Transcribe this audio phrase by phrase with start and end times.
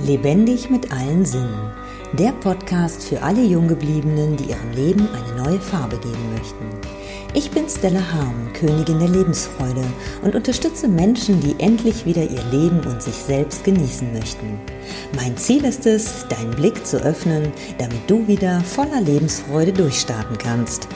[0.00, 1.70] Lebendig mit allen Sinnen.
[2.14, 6.64] Der Podcast für alle Junggebliebenen, die ihrem Leben eine neue Farbe geben möchten.
[7.34, 9.84] Ich bin Stella Harm, Königin der Lebensfreude
[10.22, 14.58] und unterstütze Menschen, die endlich wieder ihr Leben und sich selbst genießen möchten.
[15.14, 20.88] Mein Ziel ist es, deinen Blick zu öffnen, damit du wieder voller Lebensfreude durchstarten kannst.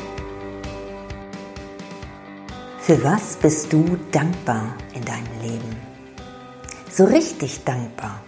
[2.80, 5.76] Für was bist du dankbar in deinem Leben?
[6.90, 8.25] So richtig dankbar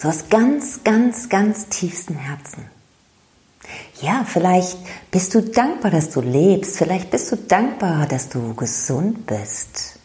[0.00, 2.64] so aus ganz, ganz, ganz tiefstem Herzen.
[4.00, 4.78] Ja, vielleicht
[5.10, 6.78] bist du dankbar, dass du lebst.
[6.78, 9.98] Vielleicht bist du dankbar, dass du gesund bist.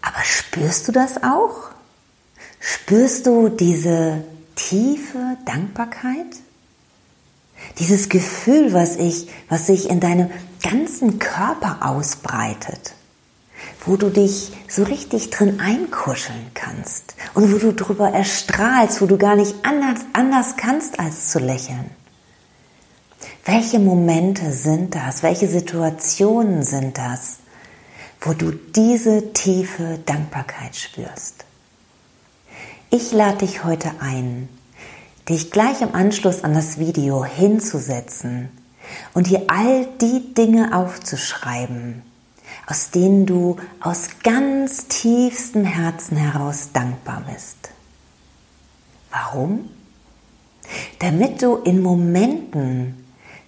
[0.00, 1.70] Aber spürst du das auch?
[2.60, 6.36] Spürst du diese tiefe Dankbarkeit?
[7.78, 10.30] Dieses Gefühl, was, ich, was sich in deinem
[10.62, 12.94] ganzen Körper ausbreitet
[13.84, 19.18] wo du dich so richtig drin einkuscheln kannst und wo du drüber erstrahlst, wo du
[19.18, 21.90] gar nicht anders, anders kannst, als zu lächeln.
[23.44, 25.22] Welche Momente sind das?
[25.24, 27.38] Welche Situationen sind das,
[28.20, 31.44] wo du diese tiefe Dankbarkeit spürst?
[32.90, 34.48] Ich lade dich heute ein,
[35.28, 38.48] dich gleich im Anschluss an das Video hinzusetzen
[39.12, 42.02] und hier all die Dinge aufzuschreiben,
[42.66, 47.70] aus denen du aus ganz tiefstem Herzen heraus dankbar bist.
[49.10, 49.68] Warum?
[51.00, 53.04] Damit du in Momenten,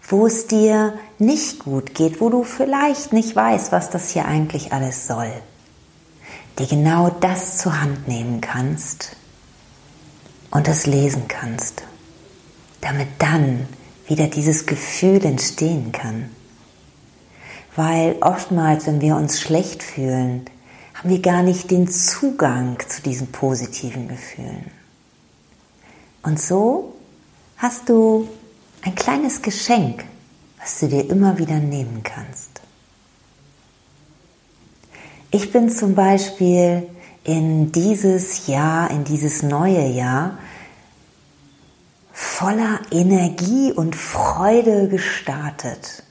[0.07, 4.73] wo es dir nicht gut geht, wo du vielleicht nicht weißt, was das hier eigentlich
[4.73, 5.33] alles soll,
[6.59, 9.17] dir genau das zur Hand nehmen kannst
[10.51, 11.83] und es lesen kannst,
[12.81, 13.67] damit dann
[14.07, 16.31] wieder dieses Gefühl entstehen kann.
[17.77, 20.45] Weil oftmals, wenn wir uns schlecht fühlen,
[20.95, 24.71] haben wir gar nicht den Zugang zu diesen positiven Gefühlen.
[26.23, 26.95] Und so
[27.57, 28.29] hast du
[28.83, 30.05] ein kleines Geschenk,
[30.61, 32.61] was du dir immer wieder nehmen kannst.
[35.31, 36.87] Ich bin zum Beispiel
[37.25, 40.39] in dieses Jahr, in dieses neue Jahr
[42.13, 46.05] voller Energie und Freude gestartet.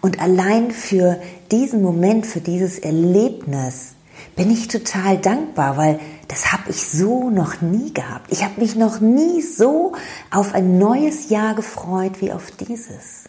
[0.00, 1.20] Und allein für
[1.50, 3.94] diesen Moment, für dieses Erlebnis
[4.34, 8.30] bin ich total dankbar, weil das habe ich so noch nie gehabt.
[8.30, 9.92] Ich habe mich noch nie so
[10.30, 13.24] auf ein neues Jahr gefreut wie auf dieses.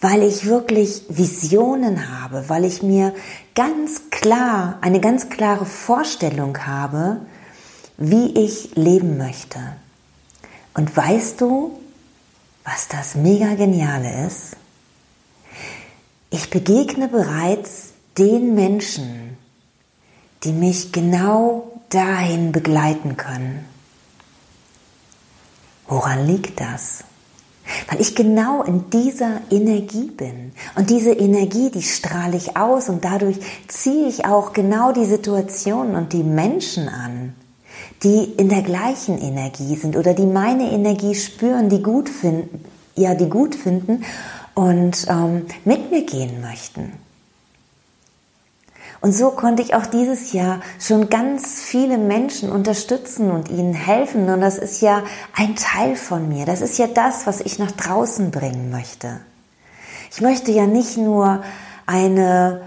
[0.00, 3.14] Weil ich wirklich Visionen habe, weil ich mir
[3.54, 7.20] ganz klar, eine ganz klare Vorstellung habe,
[7.96, 9.58] wie ich leben möchte.
[10.74, 11.78] Und weißt du,
[12.64, 14.56] was das mega geniale ist?
[16.30, 19.36] Ich begegne bereits den Menschen,
[20.44, 23.64] die mich genau dahin begleiten können.
[25.88, 27.02] Woran liegt das?
[27.88, 30.52] Weil ich genau in dieser Energie bin.
[30.76, 35.96] Und diese Energie, die strahle ich aus und dadurch ziehe ich auch genau die Situationen
[35.96, 37.34] und die Menschen an,
[38.02, 42.64] die in der gleichen Energie sind oder die meine Energie spüren, die gut finden,
[42.94, 44.04] ja, die gut finden
[44.60, 46.92] und ähm, mit mir gehen möchten.
[49.00, 54.28] Und so konnte ich auch dieses Jahr schon ganz viele Menschen unterstützen und ihnen helfen.
[54.28, 55.02] Und das ist ja
[55.34, 56.44] ein Teil von mir.
[56.44, 59.20] Das ist ja das, was ich nach draußen bringen möchte.
[60.10, 61.42] Ich möchte ja nicht nur
[61.86, 62.60] eine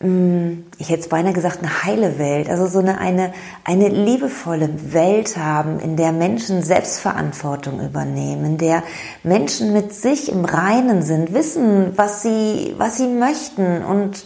[0.00, 3.32] ich hätte es beinahe gesagt, eine heile Welt, also so eine, eine,
[3.64, 8.84] eine liebevolle Welt haben, in der Menschen Selbstverantwortung übernehmen, in der
[9.24, 14.24] Menschen mit sich im Reinen sind, wissen, was sie, was sie möchten und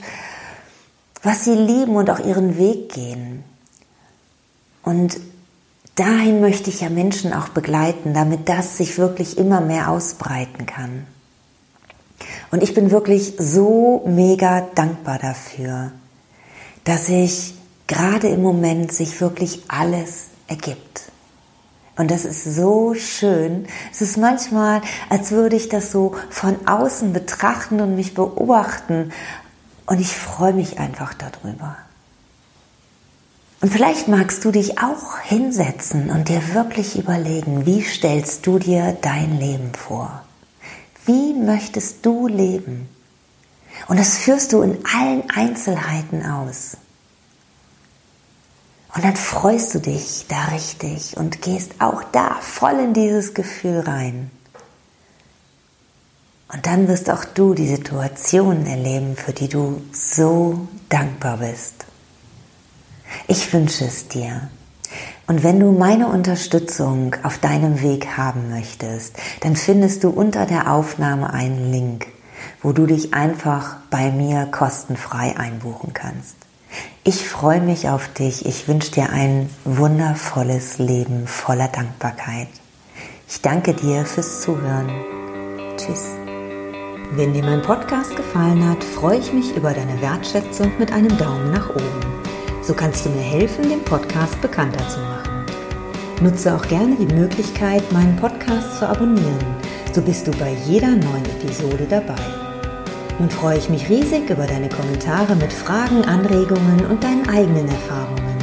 [1.23, 3.43] was sie lieben und auch ihren Weg gehen.
[4.83, 5.19] Und
[5.95, 11.07] dahin möchte ich ja Menschen auch begleiten, damit das sich wirklich immer mehr ausbreiten kann.
[12.53, 15.91] Und ich bin wirklich so mega dankbar dafür,
[16.85, 17.55] dass sich
[17.87, 21.11] gerade im Moment sich wirklich alles ergibt.
[21.97, 23.67] Und das ist so schön.
[23.91, 29.13] Es ist manchmal, als würde ich das so von außen betrachten und mich beobachten.
[29.87, 31.77] Und ich freue mich einfach darüber.
[33.63, 38.95] Und vielleicht magst du dich auch hinsetzen und dir wirklich überlegen, wie stellst du dir
[39.01, 40.23] dein Leben vor?
[41.05, 42.89] Wie möchtest du leben?
[43.89, 46.77] Und das führst du in allen Einzelheiten aus.
[48.95, 53.81] Und dann freust du dich da richtig und gehst auch da voll in dieses Gefühl
[53.81, 54.31] rein.
[56.53, 61.87] Und dann wirst auch du die Situationen erleben, für die du so dankbar bist.
[63.27, 64.51] Ich wünsche es dir.
[65.27, 70.73] Und wenn du meine Unterstützung auf deinem Weg haben möchtest, dann findest du unter der
[70.73, 72.07] Aufnahme einen Link,
[72.63, 76.37] wo du dich einfach bei mir kostenfrei einbuchen kannst.
[77.05, 78.47] Ich freue mich auf dich.
[78.47, 82.49] Ich wünsche dir ein wundervolles Leben voller Dankbarkeit.
[83.29, 84.91] Ich danke dir fürs Zuhören.
[85.77, 86.05] Tschüss.
[87.13, 91.51] Wenn dir mein Podcast gefallen hat, freue ich mich über deine Wertschätzung mit einem Daumen
[91.51, 92.22] nach oben.
[92.63, 95.45] So kannst du mir helfen, den Podcast bekannter zu machen.
[96.21, 99.57] Nutze auch gerne die Möglichkeit, meinen Podcast zu abonnieren.
[99.93, 102.23] So bist du bei jeder neuen Episode dabei.
[103.19, 108.39] Nun freue ich mich riesig über deine Kommentare mit Fragen, Anregungen und deinen eigenen Erfahrungen.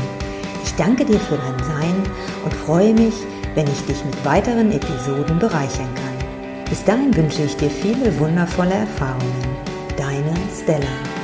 [0.65, 1.95] Ich danke dir für dein Sein
[2.43, 3.15] und freue mich,
[3.55, 6.65] wenn ich dich mit weiteren Episoden bereichern kann.
[6.69, 9.57] Bis dahin wünsche ich dir viele wundervolle Erfahrungen.
[9.97, 11.18] Deine Stella.